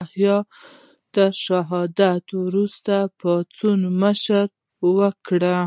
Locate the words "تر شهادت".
1.14-2.24